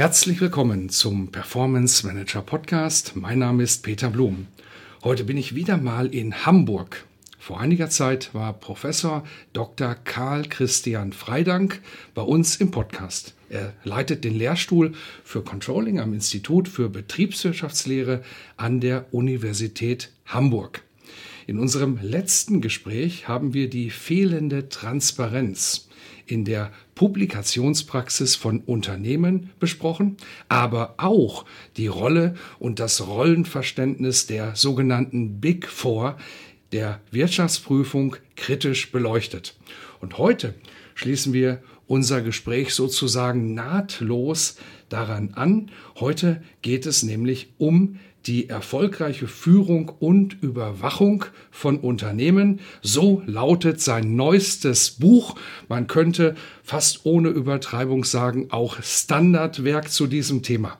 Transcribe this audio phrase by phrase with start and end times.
[0.00, 3.16] Herzlich willkommen zum Performance Manager Podcast.
[3.16, 4.46] Mein Name ist Peter Blum.
[5.04, 7.04] Heute bin ich wieder mal in Hamburg.
[7.38, 9.94] Vor einiger Zeit war Professor Dr.
[9.94, 11.82] Karl Christian Freidank
[12.14, 13.34] bei uns im Podcast.
[13.50, 18.22] Er leitet den Lehrstuhl für Controlling am Institut für Betriebswirtschaftslehre
[18.56, 20.82] an der Universität Hamburg.
[21.46, 25.89] In unserem letzten Gespräch haben wir die fehlende Transparenz
[26.30, 30.16] in der Publikationspraxis von Unternehmen besprochen,
[30.48, 31.44] aber auch
[31.76, 36.16] die Rolle und das Rollenverständnis der sogenannten Big Four
[36.72, 39.56] der Wirtschaftsprüfung kritisch beleuchtet.
[40.00, 40.54] Und heute
[40.94, 44.56] schließen wir unser Gespräch sozusagen nahtlos
[44.88, 45.72] daran an.
[45.98, 52.60] Heute geht es nämlich um die erfolgreiche Führung und Überwachung von Unternehmen.
[52.82, 55.36] So lautet sein neuestes Buch.
[55.68, 60.78] Man könnte fast ohne Übertreibung sagen, auch Standardwerk zu diesem Thema.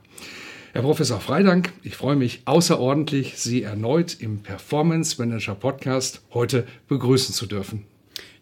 [0.73, 7.35] Herr Professor Freidank, ich freue mich außerordentlich, Sie erneut im Performance Manager Podcast heute begrüßen
[7.35, 7.90] zu dürfen.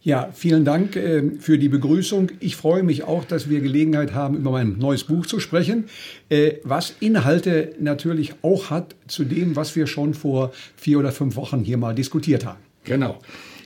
[0.08, 2.32] Ja, vielen Dank äh, für die Begrüßung.
[2.40, 5.84] Ich freue mich auch, dass wir Gelegenheit haben, über mein neues Buch zu sprechen,
[6.30, 11.36] äh, was Inhalte natürlich auch hat zu dem, was wir schon vor vier oder fünf
[11.36, 12.58] Wochen hier mal diskutiert haben.
[12.84, 13.18] Genau.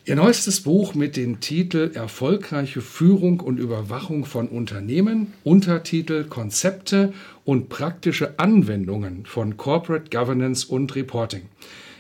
[0.05, 7.13] Ihr neuestes Buch mit dem Titel Erfolgreiche Führung und Überwachung von Unternehmen, Untertitel Konzepte
[7.45, 11.43] und praktische Anwendungen von Corporate Governance und Reporting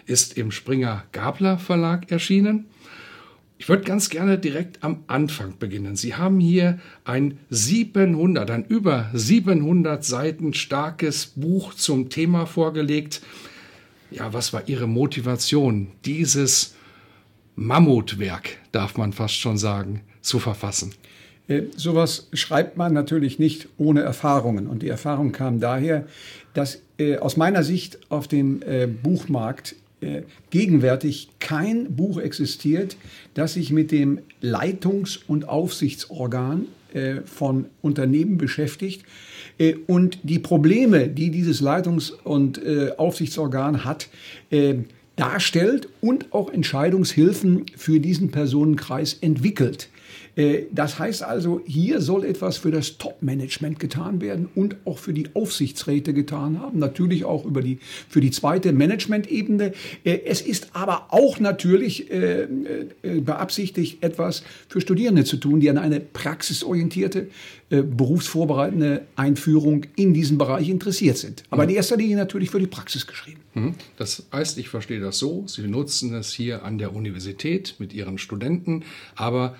[0.06, 2.66] ist im Springer Gabler Verlag erschienen
[3.62, 5.94] ich würde ganz gerne direkt am Anfang beginnen.
[5.94, 13.22] Sie haben hier ein 700, ein über 700 Seiten starkes Buch zum Thema vorgelegt.
[14.10, 16.74] Ja, was war Ihre Motivation, dieses
[17.54, 20.92] Mammutwerk, darf man fast schon sagen, zu verfassen?
[21.46, 24.66] Äh, sowas schreibt man natürlich nicht ohne Erfahrungen.
[24.66, 26.08] Und die Erfahrung kam daher,
[26.52, 32.96] dass äh, aus meiner Sicht auf dem äh, Buchmarkt äh, gegenwärtig kein Buch existiert,
[33.34, 39.04] das sich mit dem Leitungs- und Aufsichtsorgan äh, von Unternehmen beschäftigt
[39.58, 42.60] äh, und die Probleme, die dieses Leitungs- und
[42.98, 44.08] Aufsichtsorgan hat,
[45.16, 49.88] darstellt und auch Entscheidungshilfen für diesen Personenkreis entwickelt.
[50.36, 55.12] Äh, das heißt also, hier soll etwas für das Top-Management getan werden und auch für
[55.12, 56.78] die Aufsichtsräte getan haben.
[56.78, 57.78] Natürlich auch über die,
[58.08, 59.72] für die zweite Management-Ebene.
[60.04, 62.46] Äh, es ist aber auch natürlich äh,
[63.02, 67.28] beabsichtigt, etwas für Studierende zu tun, die an eine praxisorientierte,
[67.70, 71.44] berufsvorbereitende Einführung in diesen Bereich interessiert sind.
[71.48, 73.40] Aber in erster Linie natürlich für die Praxis geschrieben.
[73.54, 73.74] Mhm.
[73.96, 78.18] Das heißt, ich verstehe das so, Sie nutzen es hier an der Universität mit Ihren
[78.18, 78.84] Studenten,
[79.16, 79.56] aber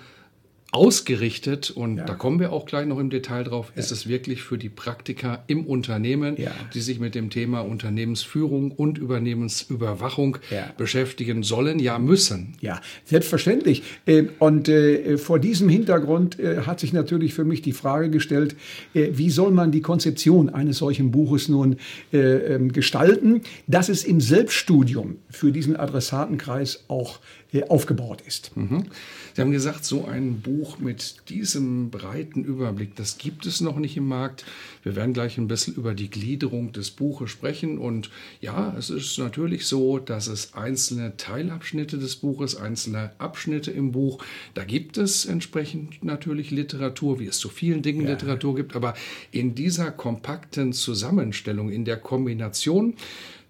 [0.73, 2.05] ausgerichtet, und ja.
[2.05, 3.79] da kommen wir auch gleich noch im Detail drauf, ja.
[3.79, 6.51] ist es wirklich für die Praktiker im Unternehmen, ja.
[6.73, 10.37] die sich mit dem Thema Unternehmensführung und Unternehmensüberwachung
[10.77, 12.55] beschäftigen sollen, ja müssen.
[12.59, 13.83] Ja, selbstverständlich.
[14.07, 18.55] Ähm, und äh, vor diesem Hintergrund äh, hat sich natürlich für mich die Frage gestellt,
[18.93, 21.77] äh, wie soll man die Konzeption eines solchen Buches nun
[22.11, 27.19] ähm, gestalten, dass es im Selbststudium für diesen Adressatenkreis auch
[27.61, 28.55] aufgebaut ist.
[28.57, 28.85] Mhm.
[29.33, 33.95] Sie haben gesagt, so ein Buch mit diesem breiten Überblick, das gibt es noch nicht
[33.97, 34.43] im Markt.
[34.81, 37.77] Wir werden gleich ein bisschen über die Gliederung des Buches sprechen.
[37.77, 38.09] Und
[38.41, 44.23] ja, es ist natürlich so, dass es einzelne Teilabschnitte des Buches, einzelne Abschnitte im Buch,
[44.53, 48.11] da gibt es entsprechend natürlich Literatur, wie es zu vielen Dingen ja.
[48.11, 48.75] Literatur gibt.
[48.75, 48.93] Aber
[49.31, 52.95] in dieser kompakten Zusammenstellung, in der Kombination,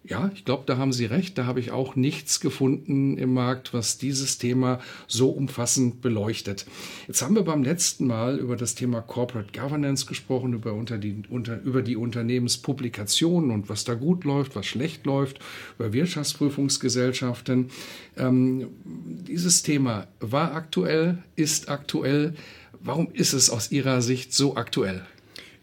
[0.06, 1.38] ja, ich glaube, da haben Sie recht.
[1.38, 6.66] Da habe ich auch nichts gefunden im Markt, was dieses Thema so umfassend beleuchtet.
[7.08, 11.24] Jetzt haben wir beim letzten Mal über das Thema Corporate Governance gesprochen, über, unter die,
[11.30, 15.40] unter, über die Unternehmenspublikationen und was da gut läuft, was schlecht läuft,
[15.80, 17.70] über Wirtschaftsprüfungsgesellschaften.
[18.18, 22.34] Ähm, dieses Thema war aktuell, ist aktuell.
[22.82, 25.06] Warum ist es aus Ihrer Sicht so aktuell?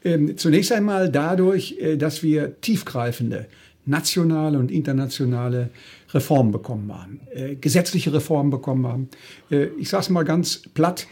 [0.03, 3.47] Ähm, zunächst einmal dadurch, äh, dass wir tiefgreifende
[3.87, 5.71] nationale und internationale
[6.13, 9.09] Reformen bekommen haben, äh, gesetzliche Reformen bekommen haben.
[9.51, 11.07] Äh, ich sage es mal ganz platt,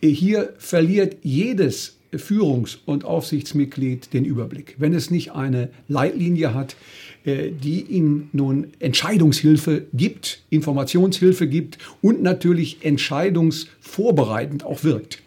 [0.00, 4.76] äh, hier verliert jedes Führungs- und Aufsichtsmitglied den Überblick.
[4.78, 6.76] Wenn es nicht eine Leitlinie hat,
[7.24, 15.22] äh, die ihm nun Entscheidungshilfe gibt, Informationshilfe gibt und natürlich entscheidungsvorbereitend auch wirkt.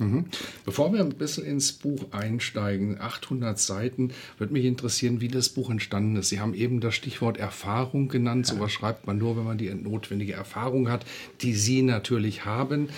[0.00, 0.24] Mhm.
[0.64, 5.68] Bevor wir ein bisschen ins Buch einsteigen, 800 Seiten, würde mich interessieren, wie das Buch
[5.68, 6.30] entstanden ist.
[6.30, 8.46] Sie haben eben das Stichwort Erfahrung genannt.
[8.46, 11.04] So was schreibt man nur, wenn man die notwendige Erfahrung hat,
[11.42, 12.88] die Sie natürlich haben.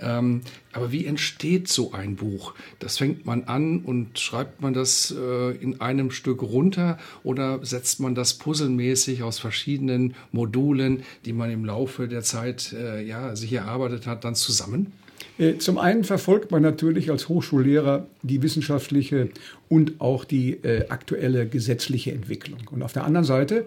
[0.00, 0.42] Ähm,
[0.72, 2.54] aber wie entsteht so ein Buch?
[2.78, 7.98] Das fängt man an und schreibt man das äh, in einem Stück runter oder setzt
[7.98, 13.52] man das puzzelmäßig aus verschiedenen Modulen, die man im Laufe der Zeit äh, ja, sich
[13.52, 14.92] erarbeitet hat, dann zusammen?
[15.38, 19.28] Äh, zum einen verfolgt man natürlich als Hochschullehrer die wissenschaftliche
[19.68, 22.60] und auch die äh, aktuelle gesetzliche Entwicklung.
[22.70, 23.66] Und auf der anderen Seite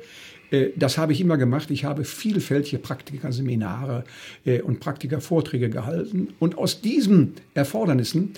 [0.52, 1.72] äh, das habe ich immer gemacht.
[1.72, 4.04] Ich habe vielfältige Praktikerseminare
[4.64, 6.30] und Praktikervorträge gehalten.
[6.38, 8.34] Und aus diesen Erfordernissen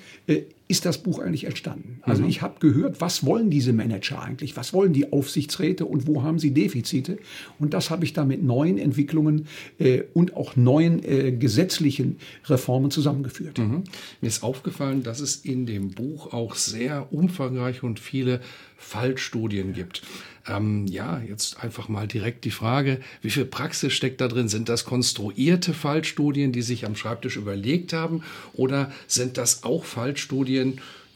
[0.68, 2.02] ist das Buch eigentlich entstanden.
[2.02, 2.30] Also mhm.
[2.30, 4.58] ich habe gehört, was wollen diese Manager eigentlich?
[4.58, 7.20] Was wollen die Aufsichtsräte und wo haben sie Defizite?
[7.58, 9.48] Und das habe ich da mit neuen Entwicklungen
[9.80, 13.60] äh, und auch neuen äh, gesetzlichen Reformen zusammengeführt.
[13.60, 13.86] Mhm.
[14.20, 18.42] Mir ist aufgefallen, dass es in dem Buch auch sehr umfangreich und viele
[18.78, 20.04] Fallstudien gibt.
[20.48, 24.48] Ähm, ja, jetzt einfach mal direkt die Frage, wie viel Praxis steckt da drin?
[24.48, 28.24] Sind das konstruierte Fallstudien, die sich am Schreibtisch überlegt haben?
[28.54, 30.57] Oder sind das auch Fallstudien,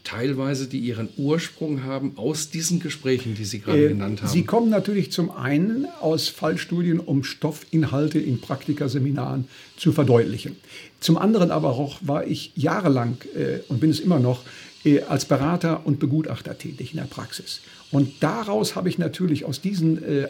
[0.04, 4.30] teilweise, die ihren Ursprung haben aus diesen Gesprächen, die Sie gerade äh, genannt haben?
[4.30, 9.48] Sie kommen natürlich zum einen aus Fallstudien, um Stoffinhalte in Praktikaseminaren
[9.78, 10.56] zu verdeutlichen.
[11.00, 14.44] Zum anderen aber auch war ich jahrelang äh, und bin es immer noch
[14.84, 17.62] äh, als Berater und Begutachter tätig in der Praxis.
[17.92, 20.28] Und daraus habe ich natürlich aus diesen äh,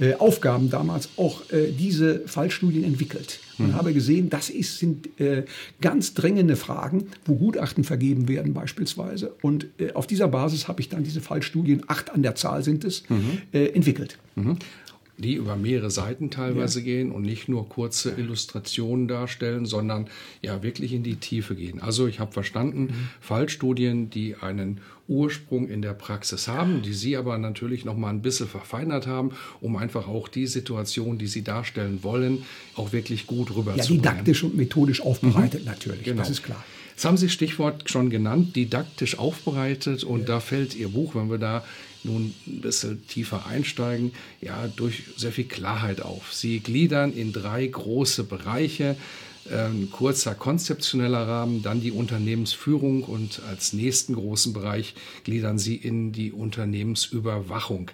[0.00, 3.74] äh, Aufgaben damals auch äh, diese Fallstudien entwickelt und mhm.
[3.74, 5.44] habe gesehen, das ist, sind äh,
[5.80, 9.34] ganz drängende Fragen, wo Gutachten vergeben werden beispielsweise.
[9.42, 12.84] Und äh, auf dieser Basis habe ich dann diese Fallstudien, acht an der Zahl sind
[12.84, 13.42] es, mhm.
[13.52, 14.18] entwickelt.
[14.34, 14.56] Mhm
[15.22, 16.84] die über mehrere Seiten teilweise ja.
[16.84, 20.08] gehen und nicht nur kurze Illustrationen darstellen, sondern
[20.42, 21.80] ja wirklich in die Tiefe gehen.
[21.80, 23.08] Also ich habe verstanden, mhm.
[23.20, 28.22] Fallstudien, die einen Ursprung in der Praxis haben, die Sie aber natürlich noch mal ein
[28.22, 32.44] bisschen verfeinert haben, um einfach auch die Situation, die Sie darstellen wollen,
[32.76, 34.04] auch wirklich gut rüberzubringen.
[34.04, 35.66] Ja, didaktisch und methodisch aufbereitet mhm.
[35.66, 36.18] natürlich, genau.
[36.18, 36.64] das ist klar.
[37.02, 40.26] Jetzt haben Sie Stichwort schon genannt, didaktisch aufbereitet und ja.
[40.26, 41.64] da fällt Ihr Buch, wenn wir da
[42.04, 46.32] nun ein bisschen tiefer einsteigen, ja, durch sehr viel Klarheit auf.
[46.32, 48.94] Sie gliedern in drei große Bereiche.
[49.50, 54.94] Ein kurzer konzeptioneller Rahmen, dann die Unternehmensführung und als nächsten großen Bereich
[55.24, 57.90] gliedern sie in die Unternehmensüberwachung.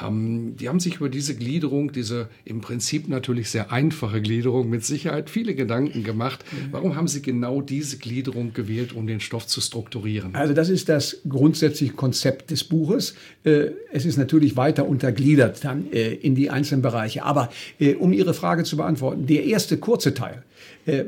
[0.00, 4.84] Ähm, die haben sich über diese Gliederung, diese im Prinzip natürlich sehr einfache Gliederung, mit
[4.84, 6.44] Sicherheit viele Gedanken gemacht.
[6.70, 10.34] Warum haben Sie genau diese Gliederung gewählt, um den Stoff zu strukturieren?
[10.34, 13.14] Also das ist das grundsätzliche Konzept des Buches.
[13.44, 17.24] Äh, es ist natürlich weiter untergliedert dann äh, in die einzelnen Bereiche.
[17.24, 20.44] Aber äh, um Ihre Frage zu beantworten, der erste kurze Teil,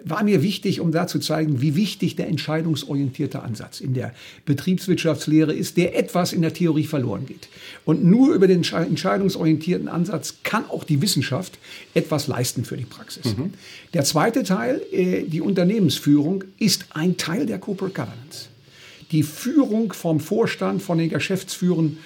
[0.04, 4.12] war mir wichtig, um da zu zeigen, wie wichtig der entscheidungsorientierte Ansatz in der
[4.44, 7.48] Betriebswirtschaftslehre ist, der etwas in der Theorie verloren geht.
[7.86, 11.58] Und nur über den entscheidungsorientierten Ansatz kann auch die Wissenschaft
[11.94, 13.36] etwas leisten für die Praxis.
[13.36, 13.54] Mhm.
[13.94, 18.50] Der zweite Teil, äh, die Unternehmensführung, ist ein Teil der Corporate Governance
[19.10, 21.96] die Führung vom Vorstand, von der Geschäftsführung,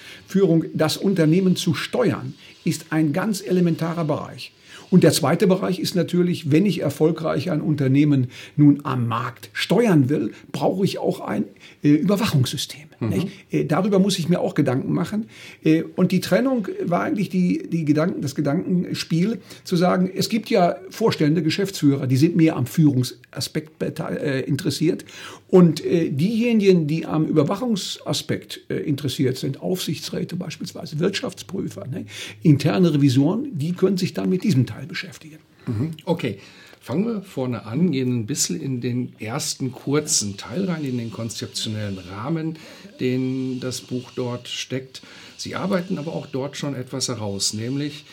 [0.73, 2.33] das Unternehmen zu steuern,
[2.63, 4.51] ist ein ganz elementarer Bereich.
[4.95, 10.07] Und der zweite Bereich ist natürlich, wenn ich erfolgreich ein Unternehmen nun am Markt steuern
[10.07, 11.43] will, brauche ich auch ein
[11.83, 12.85] äh, Überwachungssystem.
[13.01, 13.27] Mhm.
[13.51, 15.25] Äh, darüber muss ich mir auch Gedanken machen.
[15.65, 20.49] Äh, und die Trennung war eigentlich die, die Gedanken, das Gedankenspiel, zu sagen, es gibt
[20.49, 25.03] ja Vorstände, Geschäftsführer, die sind mehr am Führungsaspekt äh, interessiert.
[25.47, 32.05] Und äh, diejenigen, die am Überwachungsaspekt äh, interessiert sind, Aufsichtsräte beispielsweise, Wirtschaftsprüfer, ne,
[32.41, 35.39] interne Revisoren, die können sich dann mit diesem Teil beschäftigen.
[35.65, 35.91] Mhm.
[36.05, 36.39] Okay.
[36.79, 41.11] Fangen wir vorne an, gehen ein bisschen in den ersten kurzen Teil rein, in den
[41.11, 42.59] konzeptionellen Rahmen,
[42.99, 45.01] den das Buch dort steckt.
[45.35, 48.05] Sie arbeiten aber auch dort schon etwas heraus, nämlich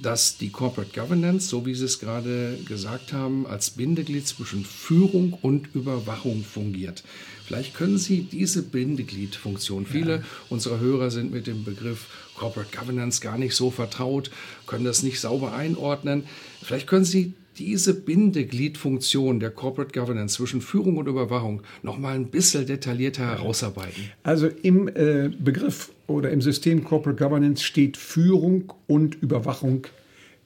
[0.00, 5.32] dass die Corporate Governance, so wie Sie es gerade gesagt haben, als Bindeglied zwischen Führung
[5.40, 7.04] und Überwachung fungiert.
[7.44, 10.22] Vielleicht können Sie diese Bindegliedfunktion, viele ja.
[10.48, 14.30] unserer Hörer sind mit dem Begriff Corporate Governance gar nicht so vertraut,
[14.66, 16.24] können das nicht sauber einordnen.
[16.62, 22.26] Vielleicht können Sie diese Bindegliedfunktion der Corporate Governance zwischen Führung und Überwachung noch mal ein
[22.26, 24.10] bisschen detaillierter herausarbeiten?
[24.22, 29.86] Also im äh, Begriff oder im System Corporate Governance steht Führung und Überwachung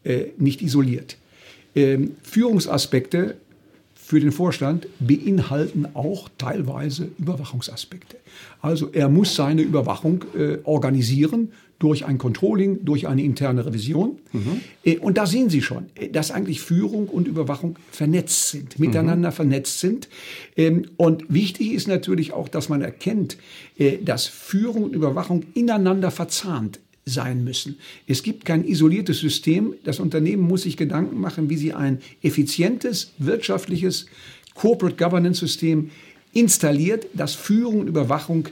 [0.04, 1.16] äh, nicht isoliert.
[1.74, 3.36] Ähm, Führungsaspekte
[3.94, 8.16] für den Vorstand beinhalten auch teilweise Überwachungsaspekte.
[8.62, 14.18] Also er muss seine Überwachung äh, organisieren durch ein Controlling, durch eine interne Revision.
[14.32, 14.60] Mhm.
[14.84, 19.30] Äh, und da sehen Sie schon, äh, dass eigentlich Führung und Überwachung vernetzt sind, miteinander
[19.30, 19.34] mhm.
[19.34, 20.08] vernetzt sind.
[20.56, 23.36] Ähm, und wichtig ist natürlich auch, dass man erkennt,
[23.78, 27.78] äh, dass Führung und Überwachung ineinander verzahnt sein müssen.
[28.06, 29.74] Es gibt kein isoliertes System.
[29.84, 34.06] Das Unternehmen muss sich Gedanken machen, wie sie ein effizientes, wirtschaftliches
[34.54, 35.90] Corporate Governance System
[36.32, 38.48] installiert, das Führung und Überwachung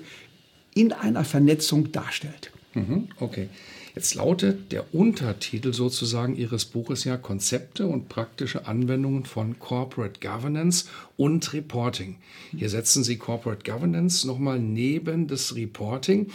[0.74, 2.50] in einer Vernetzung darstellt.
[2.76, 3.48] Mhm, okay.
[3.94, 10.84] Jetzt lautet der Untertitel sozusagen Ihres Buches ja Konzepte und praktische Anwendungen von Corporate Governance
[11.16, 12.16] und Reporting.
[12.54, 16.28] Hier setzen Sie Corporate Governance nochmal neben das Reporting.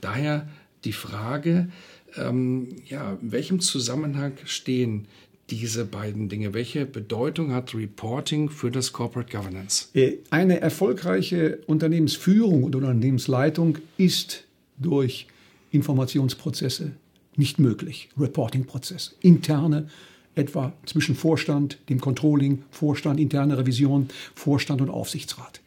[0.00, 0.48] Daher
[0.84, 1.68] die Frage,
[2.16, 5.06] ähm, ja, in welchem Zusammenhang stehen
[5.50, 6.52] diese beiden Dinge?
[6.52, 9.88] Welche Bedeutung hat Reporting für das Corporate Governance?
[9.94, 14.44] Äh, eine erfolgreiche Unternehmensführung und Unternehmensleitung ist
[14.78, 15.28] durch
[15.74, 16.92] Informationsprozesse
[17.36, 18.08] nicht möglich.
[18.18, 19.88] Reporting-Prozesse, interne,
[20.34, 25.60] etwa zwischen Vorstand, dem Controlling, Vorstand, interne Revision, Vorstand und Aufsichtsrat.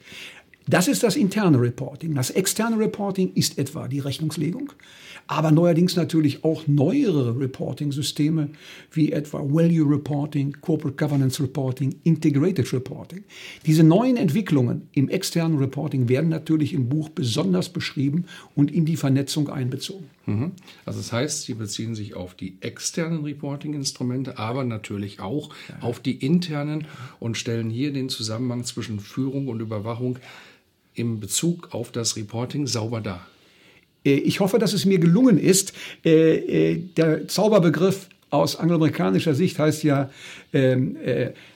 [0.70, 2.14] Das ist das interne Reporting.
[2.14, 4.74] Das externe Reporting ist etwa die Rechnungslegung,
[5.28, 8.50] aber neuerdings natürlich auch neuere Reporting-Systeme
[8.92, 13.24] wie etwa Value Reporting, Corporate Governance Reporting, Integrated Reporting.
[13.66, 18.98] Diese neuen Entwicklungen im externen Reporting werden natürlich im Buch besonders beschrieben und in die
[18.98, 20.10] Vernetzung einbezogen.
[20.26, 20.52] Mhm.
[20.86, 26.26] Also das heißt, Sie beziehen sich auf die externen Reporting-Instrumente, aber natürlich auch auf die
[26.26, 26.86] internen
[27.20, 30.20] und stellen hier den Zusammenhang zwischen Führung und Überwachung
[30.98, 33.28] im Bezug auf das Reporting sauber dar?
[34.08, 35.74] Äh, ich hoffe, dass es mir gelungen ist.
[36.06, 40.10] Äh, äh, der Zauberbegriff aus angloamerikanischer Sicht heißt ja
[40.52, 40.98] ähm,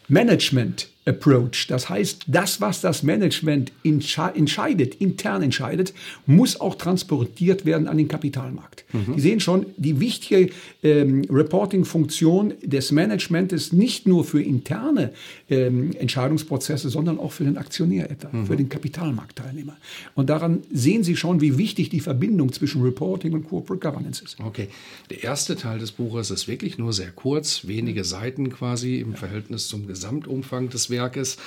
[0.08, 1.68] Management Approach.
[1.68, 5.94] Das heißt, das, was das Management entscheidet, intern entscheidet,
[6.26, 8.86] muss auch transportiert werden an den Kapitalmarkt.
[8.94, 9.16] Mhm.
[9.16, 10.50] Sie sehen schon, die wichtige
[10.84, 15.12] ähm, Reporting-Funktion des Managements nicht nur für interne
[15.50, 18.46] ähm, Entscheidungsprozesse, sondern auch für den Aktionär etwa, mhm.
[18.48, 19.78] für den Kapitalmarktteilnehmer.
[20.16, 24.40] Und daran sehen Sie schon, wie wichtig die Verbindung zwischen Reporting und Corporate Governance ist.
[24.40, 24.68] Okay.
[25.10, 29.18] Der erste Teil des Buches ist wirklich nur sehr kurz, wenige Seiten quasi im ja.
[29.18, 31.38] Verhältnis zum Gesamtumfang des Werkes.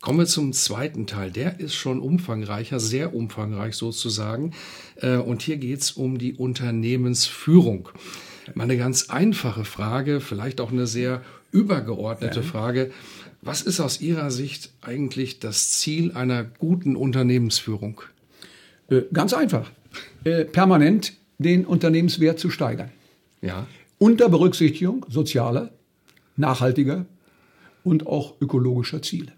[0.00, 1.30] Kommen wir zum zweiten Teil.
[1.30, 4.52] Der ist schon umfangreicher, sehr umfangreich sozusagen.
[4.96, 7.88] Äh, und hier geht es um die Unternehmensführung.
[8.54, 12.46] Mal eine ganz einfache Frage, vielleicht auch eine sehr übergeordnete ja.
[12.46, 12.90] Frage.
[13.42, 18.00] Was ist aus Ihrer Sicht eigentlich das Ziel einer guten Unternehmensführung?
[18.88, 19.70] Äh, ganz einfach.
[20.24, 22.90] Äh, permanent den Unternehmenswert zu steigern.
[23.42, 23.66] Ja.
[23.98, 25.70] Unter Berücksichtigung sozialer,
[26.36, 27.06] nachhaltiger
[27.88, 29.32] und auch ökologischer Ziele.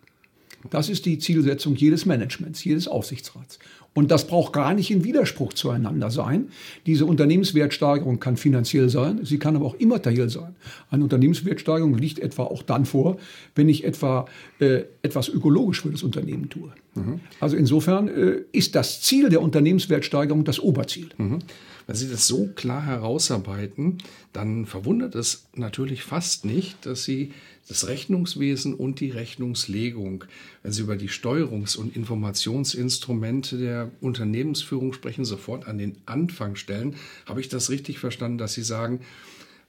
[0.68, 3.58] Das ist die Zielsetzung jedes Managements, jedes Aufsichtsrats.
[3.92, 6.48] Und das braucht gar nicht in Widerspruch zueinander sein.
[6.86, 10.54] Diese Unternehmenswertsteigerung kann finanziell sein, sie kann aber auch immateriell sein.
[10.90, 13.16] Eine Unternehmenswertsteigerung liegt etwa auch dann vor,
[13.54, 14.26] wenn ich etwa
[14.60, 16.70] äh, etwas ökologisch für das Unternehmen tue.
[16.94, 17.20] Mhm.
[17.40, 21.08] Also insofern äh, ist das Ziel der Unternehmenswertsteigerung das Oberziel.
[21.16, 21.40] Mhm.
[21.86, 23.98] Wenn Sie das so klar herausarbeiten,
[24.32, 27.32] dann verwundert es natürlich fast nicht, dass Sie
[27.70, 30.24] das Rechnungswesen und die Rechnungslegung,
[30.64, 36.96] wenn Sie über die Steuerungs- und Informationsinstrumente der Unternehmensführung sprechen, sofort an den Anfang stellen.
[37.26, 39.00] Habe ich das richtig verstanden, dass Sie sagen,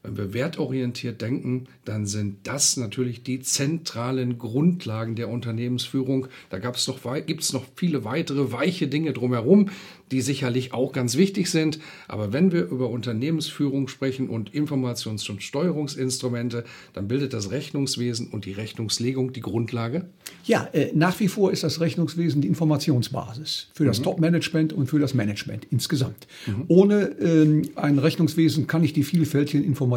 [0.04, 6.28] wenn wir wertorientiert denken, dann sind das natürlich die zentralen Grundlagen der Unternehmensführung.
[6.50, 9.70] Da gibt es noch, gibt's noch viele weitere weiche Dinge drumherum,
[10.12, 11.80] die sicherlich auch ganz wichtig sind.
[12.08, 18.46] Aber wenn wir über Unternehmensführung sprechen und Informations- und Steuerungsinstrumente, dann bildet das Rechnungswesen und
[18.46, 20.10] die Rechnungslegung die Grundlage?
[20.46, 24.04] Ja, äh, nach wie vor ist das Rechnungswesen die Informationsbasis für das mhm.
[24.04, 26.28] Top-Management und für das Management insgesamt.
[26.48, 26.66] Mhm.
[26.68, 29.91] Ohne äh, ein Rechnungswesen kann ich die vielfältigen Informationen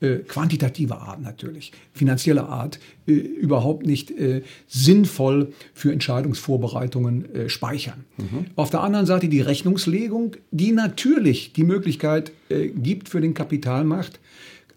[0.00, 8.04] äh, quantitativer Art natürlich, finanzieller Art, äh, überhaupt nicht äh, sinnvoll für Entscheidungsvorbereitungen äh, speichern.
[8.16, 8.46] Mhm.
[8.56, 14.20] Auf der anderen Seite die Rechnungslegung, die natürlich die Möglichkeit äh, gibt für den Kapitalmarkt,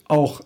[0.08, 0.42] auch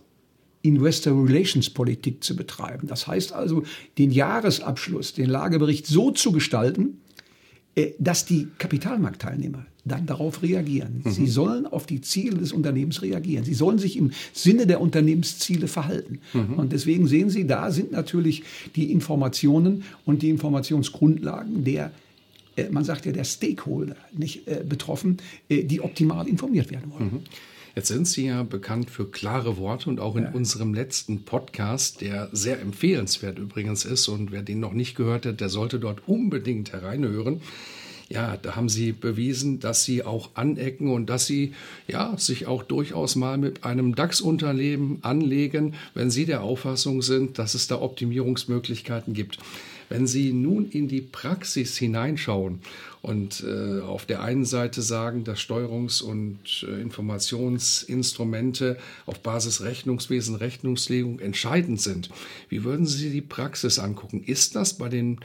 [0.63, 2.87] Investor Relations Politik zu betreiben.
[2.87, 3.63] Das heißt also,
[3.97, 7.01] den Jahresabschluss, den Lagebericht so zu gestalten,
[7.99, 11.01] dass die Kapitalmarktteilnehmer dann darauf reagieren.
[11.03, 11.11] Mhm.
[11.11, 13.45] Sie sollen auf die Ziele des Unternehmens reagieren.
[13.45, 16.19] Sie sollen sich im Sinne der Unternehmensziele verhalten.
[16.33, 16.55] Mhm.
[16.55, 18.43] Und deswegen sehen Sie, da sind natürlich
[18.75, 21.91] die Informationen und die Informationsgrundlagen der
[22.55, 25.17] äh, man sagt ja der Stakeholder nicht äh, betroffen,
[25.49, 27.05] die optimal informiert werden wollen.
[27.05, 27.19] Mhm.
[27.75, 30.31] Jetzt sind Sie ja bekannt für klare Worte und auch in ja.
[30.31, 35.39] unserem letzten Podcast, der sehr empfehlenswert übrigens ist und wer den noch nicht gehört hat,
[35.39, 37.41] der sollte dort unbedingt hereinhören
[38.11, 41.53] ja, da haben sie bewiesen, dass sie auch anecken und dass sie
[41.87, 47.53] ja, sich auch durchaus mal mit einem DAX-Unternehmen anlegen, wenn sie der Auffassung sind, dass
[47.53, 49.37] es da Optimierungsmöglichkeiten gibt.
[49.91, 52.61] Wenn Sie nun in die Praxis hineinschauen
[53.01, 60.35] und äh, auf der einen Seite sagen, dass Steuerungs- und äh, Informationsinstrumente auf Basis Rechnungswesen,
[60.35, 62.09] Rechnungslegung entscheidend sind,
[62.47, 64.23] wie würden Sie die Praxis angucken?
[64.23, 65.19] Ist das bei den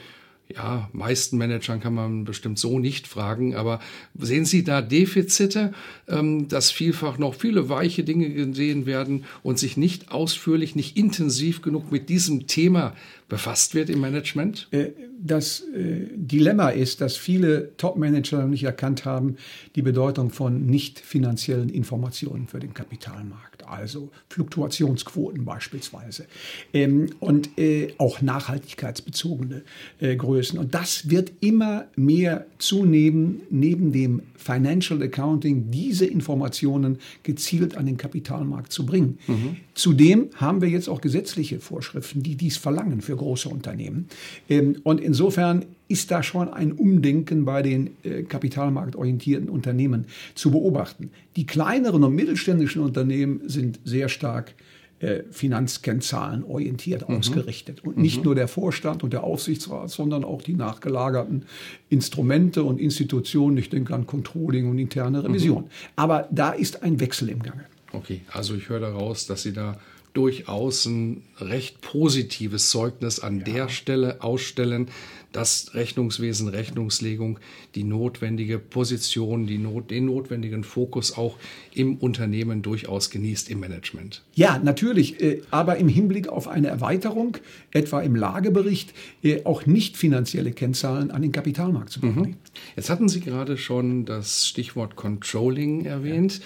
[0.54, 3.80] ja, meisten Managern kann man bestimmt so nicht fragen, aber
[4.18, 5.72] sehen Sie da Defizite,
[6.08, 11.62] ähm, dass vielfach noch viele weiche Dinge gesehen werden und sich nicht ausführlich, nicht intensiv
[11.62, 12.94] genug mit diesem Thema
[13.28, 14.68] befasst wird im Management?
[14.70, 19.36] Äh, das äh, Dilemma ist, dass viele Top-Manager nicht erkannt haben,
[19.74, 26.26] die Bedeutung von nicht finanziellen Informationen für den Kapitalmarkt, also Fluktuationsquoten beispielsweise
[26.72, 29.62] ähm, und äh, auch nachhaltigkeitsbezogene
[30.00, 30.58] Größen.
[30.58, 37.96] Und das wird immer mehr zunehmen, neben dem Financial Accounting diese Informationen gezielt an den
[37.96, 39.18] Kapitalmarkt zu bringen.
[39.26, 39.56] Mhm.
[39.74, 44.08] Zudem haben wir jetzt auch gesetzliche Vorschriften, die dies verlangen für große Unternehmen.
[44.48, 51.10] Ähm, und insofern ist da schon ein Umdenken bei den äh, kapitalmarktorientierten Unternehmen zu beobachten.
[51.36, 54.54] Die kleineren und mittelständischen Unternehmen sind sehr stark
[54.98, 57.16] äh, Finanzkennzahlen orientiert mhm.
[57.16, 57.84] ausgerichtet.
[57.84, 58.24] Und nicht mhm.
[58.24, 61.44] nur der Vorstand und der Aufsichtsrat, sondern auch die nachgelagerten
[61.90, 63.58] Instrumente und Institutionen.
[63.58, 65.64] Ich denke an Controlling und interne Revision.
[65.64, 65.70] Mhm.
[65.96, 67.66] Aber da ist ein Wechsel im Gange.
[67.92, 69.78] Okay, also ich höre daraus, dass Sie da
[70.16, 73.44] durchaus ein recht positives Zeugnis an ja.
[73.44, 74.88] der Stelle ausstellen,
[75.32, 77.38] dass Rechnungswesen, Rechnungslegung
[77.74, 81.36] die notwendige Position, die not, den notwendigen Fokus auch
[81.74, 84.22] im Unternehmen durchaus genießt im Management.
[84.34, 87.36] Ja, natürlich, äh, aber im Hinblick auf eine Erweiterung,
[87.70, 92.16] etwa im Lagebericht, äh, auch nicht finanzielle Kennzahlen an den Kapitalmarkt zu bringen.
[92.16, 92.36] Mhm.
[92.74, 96.38] Jetzt hatten Sie gerade schon das Stichwort Controlling erwähnt.
[96.38, 96.44] Ja.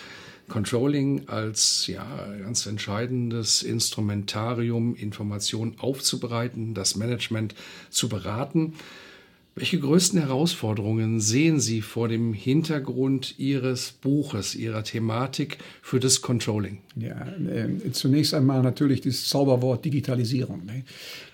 [0.50, 2.04] Controlling als ja,
[2.42, 7.54] ganz entscheidendes Instrumentarium, Informationen aufzubereiten, das Management
[7.88, 8.74] zu beraten.
[9.56, 16.78] Welche größten Herausforderungen sehen Sie vor dem Hintergrund Ihres Buches, Ihrer Thematik für das Controlling?
[16.96, 20.64] Ja, äh, zunächst einmal natürlich das Zauberwort Digitalisierung.
[20.66, 20.84] Ne?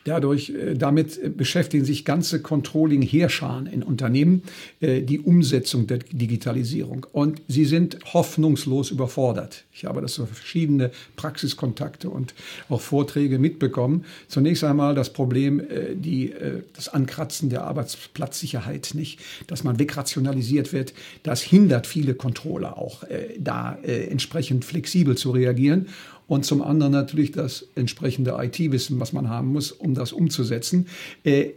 [0.07, 4.43] Dadurch, äh, damit äh, beschäftigen sich ganze Controlling-Heerscharen in Unternehmen,
[4.81, 7.09] äh, die Umsetzung der Digitalisierung.
[7.13, 9.65] Und sie sind hoffnungslos überfordert.
[9.73, 12.35] Ich habe das so verschiedene Praxiskontakte und
[12.69, 14.05] auch Vorträge mitbekommen.
[14.29, 15.61] Zunächst einmal das Problem,
[15.95, 16.33] die,
[16.75, 20.95] das Ankratzen der Arbeitsplatzsicherheit nicht, dass man wegrationalisiert wird.
[21.25, 23.05] Das hindert viele Controller auch,
[23.39, 25.89] da entsprechend flexibel zu reagieren
[26.27, 30.87] und zum anderen natürlich das entsprechende IT-Wissen, was man haben muss, um das umzusetzen.
[31.25, 31.51] Äh,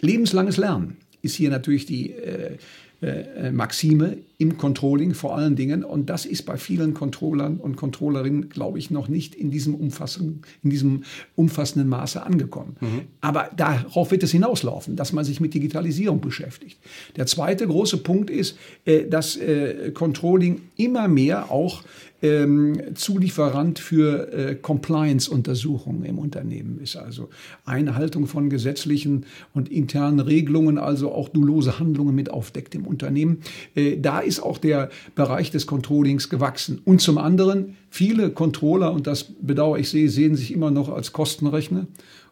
[0.00, 2.56] lebenslanges Lernen ist hier natürlich die äh,
[3.02, 5.84] äh, Maxime im Controlling vor allen Dingen.
[5.84, 10.40] Und das ist bei vielen Controllern und Controllerinnen, glaube ich, noch nicht in diesem, Umfassung,
[10.62, 11.04] in diesem
[11.36, 12.76] umfassenden Maße angekommen.
[12.80, 13.02] Mhm.
[13.20, 16.78] Aber darauf wird es hinauslaufen, dass man sich mit Digitalisierung beschäftigt.
[17.16, 21.82] Der zweite große Punkt ist, äh, dass äh, Controlling immer mehr auch
[22.22, 26.96] ähm, Zulieferant für äh, Compliance-Untersuchungen im Unternehmen ist.
[26.96, 27.30] Also
[27.64, 33.40] Einhaltung von gesetzlichen und internen Regelungen, also auch dulose Handlungen mit aufdeckt im Unternehmen.
[33.74, 36.80] Äh, da ist auch der Bereich des Controllings gewachsen.
[36.84, 41.12] Und zum anderen, viele Controller, und das bedauere ich sehr, sehen sich immer noch als
[41.12, 41.86] Kostenrechner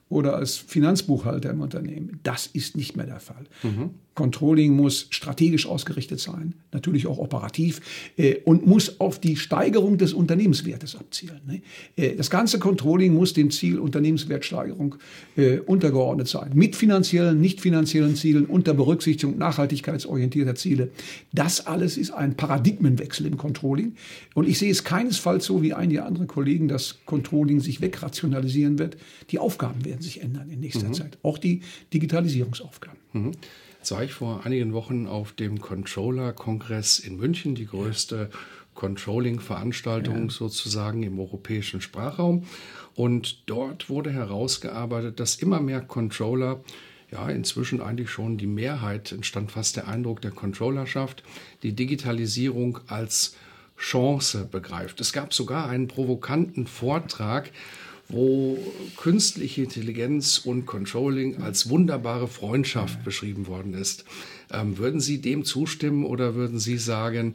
[0.08, 2.20] oder als Finanzbuchhalter im Unternehmen.
[2.22, 3.44] Das ist nicht mehr der Fall.
[3.62, 3.90] Mhm.
[4.18, 7.81] Controlling muss strategisch ausgerichtet sein, natürlich auch operativ
[8.16, 11.40] äh, und muss auf die Steigerung des Unternehmenswertes abzielen.
[11.46, 11.62] Ne?
[11.94, 14.96] Äh, das ganze Controlling muss dem Ziel Unternehmenswertsteigerung
[15.37, 20.90] äh, untergeordnet sein, mit finanziellen, nicht finanziellen Zielen, unter Berücksichtigung nachhaltigkeitsorientierter Ziele.
[21.33, 23.94] Das alles ist ein Paradigmenwechsel im Controlling
[24.35, 28.96] und ich sehe es keinesfalls so wie einige andere Kollegen, dass Controlling sich wegrationalisieren wird.
[29.31, 30.94] Die Aufgaben werden sich ändern in nächster mhm.
[30.94, 31.61] Zeit, auch die
[31.92, 32.98] Digitalisierungsaufgaben.
[33.12, 33.31] Mhm.
[33.90, 38.31] War ich vor einigen Wochen auf dem Controller-Kongress in München, die größte
[38.74, 40.31] Controlling-Veranstaltung ja.
[40.31, 42.44] sozusagen im europäischen Sprachraum.
[42.94, 46.61] Und dort wurde herausgearbeitet, dass immer mehr Controller
[47.11, 51.22] ja, inzwischen eigentlich schon die Mehrheit, entstand fast der Eindruck der Controllerschaft,
[51.62, 53.37] die Digitalisierung als
[53.79, 55.01] Chance begreift.
[55.01, 57.51] Es gab sogar einen provokanten Vortrag
[58.08, 58.58] wo
[58.96, 64.04] künstliche Intelligenz und Controlling als wunderbare Freundschaft beschrieben worden ist.
[64.50, 67.34] Ähm, würden Sie dem zustimmen oder würden Sie sagen,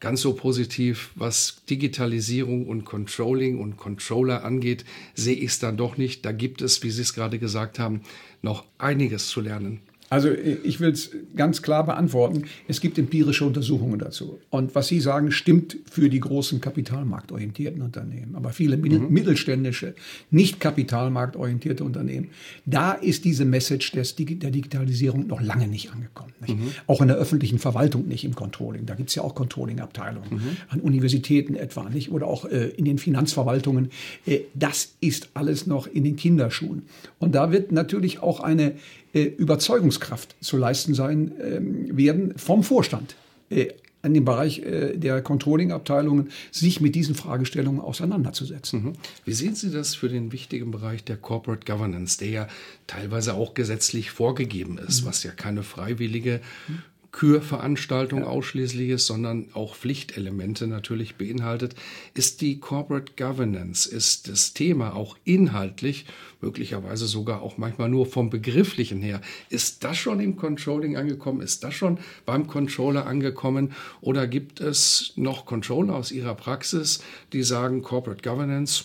[0.00, 5.96] Ganz so positiv, was Digitalisierung und Controlling und Controller angeht, sehe ich es dann doch
[5.96, 6.24] nicht.
[6.24, 8.02] Da gibt es, wie Sie es gerade gesagt haben,
[8.40, 9.80] noch einiges zu lernen.
[10.10, 12.44] Also ich will es ganz klar beantworten.
[12.66, 14.38] Es gibt empirische Untersuchungen dazu.
[14.50, 18.34] Und was Sie sagen, stimmt für die großen kapitalmarktorientierten Unternehmen.
[18.34, 19.10] Aber viele mhm.
[19.10, 19.94] mittelständische,
[20.30, 22.28] nicht kapitalmarktorientierte Unternehmen,
[22.64, 26.32] da ist diese Message des, der Digitalisierung noch lange nicht angekommen.
[26.40, 26.58] Nicht?
[26.58, 26.70] Mhm.
[26.86, 28.86] Auch in der öffentlichen Verwaltung nicht im Controlling.
[28.86, 30.28] Da gibt es ja auch Controlling-Abteilungen.
[30.30, 30.56] Mhm.
[30.68, 33.90] An Universitäten etwa nicht oder auch äh, in den Finanzverwaltungen.
[34.26, 36.82] Äh, das ist alles noch in den Kinderschuhen.
[37.18, 43.16] Und da wird natürlich auch eine äh, Überzeugungskraft zu leisten sein ähm, werden vom Vorstand
[43.50, 43.68] äh,
[44.02, 48.84] in dem Bereich äh, der Controlling-Abteilungen, sich mit diesen Fragestellungen auseinanderzusetzen.
[48.84, 48.92] Mhm.
[49.24, 52.48] Wie sehen Sie das für den wichtigen Bereich der Corporate Governance, der ja
[52.86, 55.06] teilweise auch gesetzlich vorgegeben ist, mhm.
[55.06, 56.82] was ja keine freiwillige mhm.
[57.18, 58.26] Kürveranstaltung ja.
[58.26, 61.74] ausschließlich ist, sondern auch Pflichtelemente natürlich beinhaltet,
[62.14, 66.06] ist die Corporate Governance, ist das Thema auch inhaltlich,
[66.40, 69.20] möglicherweise sogar auch manchmal nur vom Begrifflichen her.
[69.50, 71.40] Ist das schon im Controlling angekommen?
[71.40, 73.72] Ist das schon beim Controller angekommen?
[74.00, 77.02] Oder gibt es noch Controller aus Ihrer Praxis,
[77.32, 78.84] die sagen, Corporate Governance,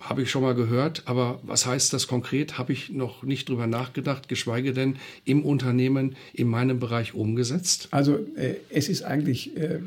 [0.00, 3.66] habe ich schon mal gehört, aber was heißt das konkret, habe ich noch nicht drüber
[3.66, 7.88] nachgedacht, geschweige denn im Unternehmen, in meinem Bereich umgesetzt?
[7.90, 9.80] Also äh, es ist eigentlich äh,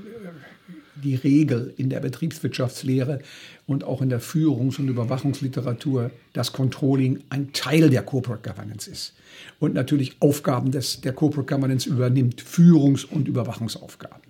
[1.04, 3.20] die Regel in der Betriebswirtschaftslehre
[3.66, 9.14] und auch in der Führungs- und Überwachungsliteratur, dass Controlling ein Teil der Corporate Governance ist
[9.60, 14.22] und natürlich Aufgaben des, der Corporate Governance übernimmt, Führungs- und Überwachungsaufgaben.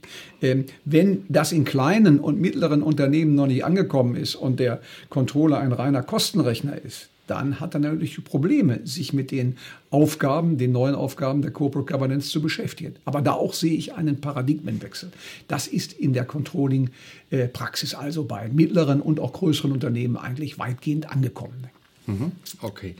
[0.41, 5.59] Ähm, wenn das in kleinen und mittleren Unternehmen noch nicht angekommen ist und der Controller
[5.59, 9.57] ein reiner Kostenrechner ist, dann hat er natürlich Probleme, sich mit den
[9.89, 12.95] Aufgaben, den neuen Aufgaben der Corporate Governance zu beschäftigen.
[13.05, 15.11] Aber da auch sehe ich einen Paradigmenwechsel.
[15.47, 21.67] Das ist in der Controlling-Praxis also bei mittleren und auch größeren Unternehmen eigentlich weitgehend angekommen.
[22.07, 22.33] Mhm.
[22.61, 22.95] Okay.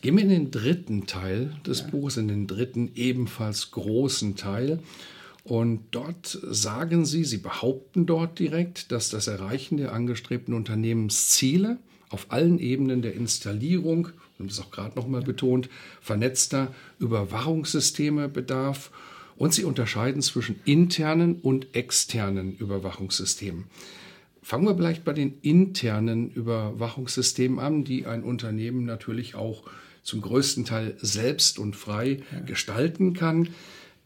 [0.00, 1.86] Gehen wir in den dritten Teil des ja.
[1.88, 4.80] Buches, in den dritten ebenfalls großen Teil.
[5.44, 12.26] Und dort sagen Sie, Sie behaupten dort direkt, dass das Erreichen der angestrebten Unternehmensziele auf
[12.30, 15.68] allen Ebenen der Installierung, und das ist auch gerade nochmal betont,
[16.00, 18.90] vernetzter Überwachungssysteme bedarf.
[19.36, 23.64] Und sie unterscheiden zwischen internen und externen Überwachungssystemen.
[24.42, 29.64] Fangen wir vielleicht bei den internen Überwachungssystemen an, die ein Unternehmen natürlich auch
[30.04, 32.40] zum größten Teil selbst und frei ja.
[32.40, 33.48] gestalten kann.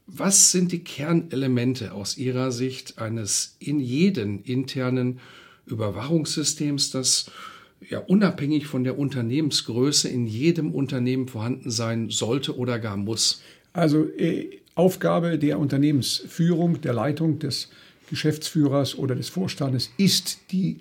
[0.07, 5.21] Was sind die Kernelemente aus Ihrer Sicht eines in jeden internen
[5.67, 7.31] Überwachungssystems, das
[7.89, 13.43] ja unabhängig von der Unternehmensgröße in jedem Unternehmen vorhanden sein sollte oder gar muss?
[13.73, 17.69] Also äh, Aufgabe der Unternehmensführung, der Leitung des
[18.11, 20.79] Geschäftsführers oder des Vorstandes ist die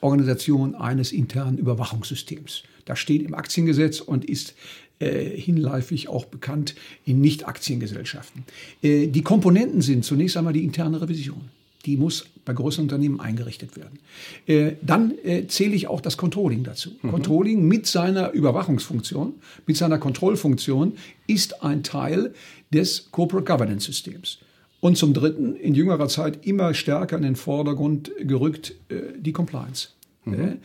[0.00, 2.64] Organisation eines internen Überwachungssystems.
[2.84, 4.54] Das steht im Aktiengesetz und ist
[4.98, 8.44] äh, hinläufig auch bekannt in Nicht-Aktiengesellschaften.
[8.82, 11.50] Äh, die Komponenten sind zunächst einmal die interne Revision
[11.84, 13.98] die muss bei großen Unternehmen eingerichtet werden.
[14.46, 16.90] Äh, dann äh, zähle ich auch das Controlling dazu.
[17.02, 17.10] Mhm.
[17.10, 19.34] Controlling mit seiner Überwachungsfunktion,
[19.66, 20.94] mit seiner Kontrollfunktion
[21.26, 22.34] ist ein Teil
[22.72, 24.38] des Corporate Governance Systems.
[24.80, 29.88] Und zum Dritten, in jüngerer Zeit immer stärker in den Vordergrund gerückt, äh, die Compliance.
[30.26, 30.58] Mhm.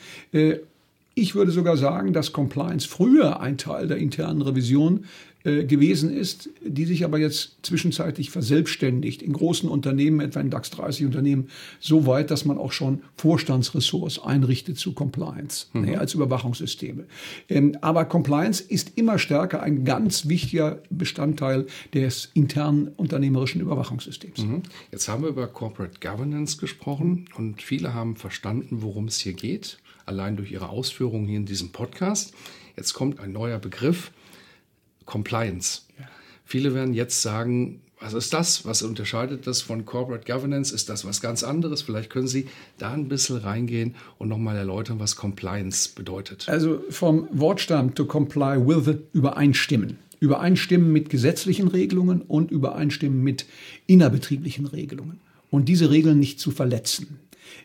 [1.15, 5.03] Ich würde sogar sagen, dass Compliance früher ein Teil der internen Revision
[5.43, 11.06] gewesen ist, die sich aber jetzt zwischenzeitlich verselbstständigt in großen Unternehmen, etwa in DAX 30
[11.06, 11.47] Unternehmen,
[11.80, 15.82] so weit, dass man auch schon Vorstandsressorts einrichtet zu Compliance mhm.
[15.82, 17.06] ne, als Überwachungssysteme.
[17.47, 24.39] Ähm, aber Compliance ist immer stärker ein ganz wichtiger Bestandteil des internen unternehmerischen Überwachungssystems.
[24.39, 24.63] Mhm.
[24.91, 29.78] Jetzt haben wir über Corporate Governance gesprochen und viele haben verstanden, worum es hier geht,
[30.06, 32.34] allein durch ihre Ausführungen hier in diesem Podcast.
[32.75, 34.12] Jetzt kommt ein neuer Begriff,
[35.10, 35.82] Compliance.
[36.00, 36.06] Ja.
[36.45, 38.65] Viele werden jetzt sagen, was ist das?
[38.65, 40.74] Was unterscheidet das von Corporate Governance?
[40.74, 41.82] Ist das was ganz anderes?
[41.82, 46.48] Vielleicht können Sie da ein bisschen reingehen und nochmal erläutern, was Compliance bedeutet.
[46.48, 49.98] Also vom Wortstamm to comply with übereinstimmen.
[50.22, 53.45] Übereinstimmen mit gesetzlichen Regelungen und übereinstimmen mit
[53.88, 55.19] innerbetrieblichen Regelungen.
[55.50, 57.19] Und diese Regeln nicht zu verletzen.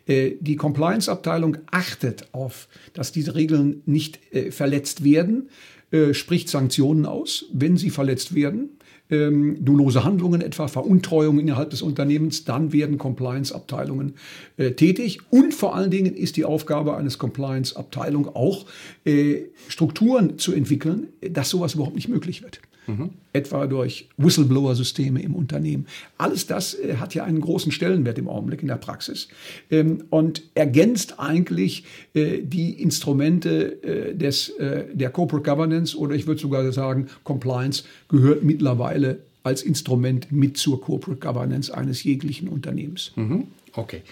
[0.06, 5.48] Äh, die Compliance-Abteilung achtet auf, dass diese Regeln nicht äh, verletzt werden
[5.94, 8.70] äh, spricht Sanktionen aus, wenn sie verletzt werden.
[9.10, 14.14] Ähm, dolose Handlungen, etwa Veruntreuung innerhalb des Unternehmens, dann werden Compliance-Abteilungen
[14.56, 15.20] äh, tätig.
[15.30, 18.66] Und vor allen Dingen ist die Aufgabe eines Compliance-Abteilung auch,
[19.04, 22.60] äh, Strukturen zu entwickeln, dass sowas überhaupt nicht möglich wird.
[22.86, 23.10] Mhm.
[23.32, 25.86] etwa durch Whistleblower-Systeme im Unternehmen.
[26.18, 29.28] Alles das äh, hat ja einen großen Stellenwert im Augenblick in der Praxis
[29.70, 36.26] ähm, und ergänzt eigentlich äh, die Instrumente äh, des, äh, der Corporate Governance oder ich
[36.26, 43.12] würde sogar sagen, Compliance gehört mittlerweile als Instrument mit zur Corporate Governance eines jeglichen Unternehmens.
[43.16, 43.48] Mhm.
[43.74, 44.02] Okay.